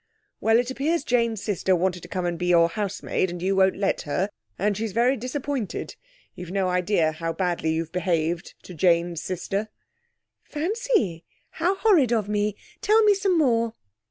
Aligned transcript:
'Well, 0.39 0.57
it 0.57 0.71
appears 0.71 1.03
Jane's 1.03 1.43
sister 1.43 1.75
wants 1.75 1.99
to 1.99 2.07
come 2.07 2.25
and 2.25 2.39
be 2.39 2.47
your 2.47 2.69
housemaid, 2.69 3.29
and 3.29 3.39
you 3.39 3.55
won't 3.55 3.75
let 3.75 4.01
her, 4.01 4.31
and 4.57 4.75
she's 4.75 4.93
very 4.93 5.15
disappointed. 5.15 5.95
You've 6.33 6.49
no 6.49 6.69
idea 6.69 7.11
how 7.11 7.33
badly 7.33 7.73
you've 7.73 7.91
behaved 7.91 8.55
to 8.63 8.73
Jane's 8.73 9.21
sister.' 9.21 9.67
'Fancy! 10.41 11.23
How 11.51 11.75
horrid 11.75 12.11
of 12.11 12.27
me! 12.27 12.55
Tell 12.81 13.03
me 13.03 13.13
some 13.13 13.37
more.' 13.37 13.75